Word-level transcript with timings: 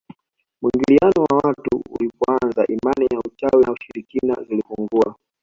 Muingiliano 0.61 1.23
wa 1.29 1.37
watu 1.43 1.83
ulipoanza 1.99 2.65
imani 2.67 3.05
ya 3.11 3.19
uchawi 3.19 3.63
na 3.65 3.71
ushirikina 3.71 4.35
zilipungua 4.49 5.15